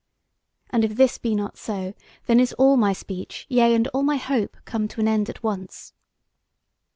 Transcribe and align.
And 0.71 0.83
if 0.83 0.95
this 0.95 1.19
be 1.19 1.35
not 1.35 1.59
so, 1.59 1.93
then 2.25 2.39
is 2.39 2.53
all 2.53 2.75
my 2.75 2.91
speech, 2.91 3.45
yea 3.49 3.75
and 3.75 3.87
all 3.89 4.01
my 4.01 4.15
hope, 4.17 4.57
come 4.65 4.87
to 4.87 4.99
an 4.99 5.07
end 5.07 5.29
at 5.29 5.43
once." 5.43 5.93